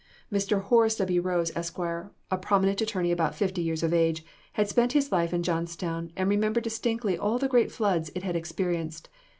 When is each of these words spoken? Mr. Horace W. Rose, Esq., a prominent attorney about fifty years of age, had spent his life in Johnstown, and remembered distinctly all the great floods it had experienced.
Mr. 0.33 0.63
Horace 0.63 0.95
W. 0.95 1.21
Rose, 1.21 1.55
Esq., 1.55 1.77
a 1.77 2.37
prominent 2.41 2.81
attorney 2.81 3.11
about 3.11 3.35
fifty 3.35 3.61
years 3.61 3.83
of 3.83 3.93
age, 3.93 4.25
had 4.53 4.67
spent 4.67 4.93
his 4.93 5.11
life 5.11 5.31
in 5.31 5.43
Johnstown, 5.43 6.11
and 6.17 6.27
remembered 6.27 6.63
distinctly 6.63 7.19
all 7.19 7.37
the 7.37 7.47
great 7.47 7.71
floods 7.71 8.09
it 8.15 8.23
had 8.23 8.35
experienced. 8.35 9.09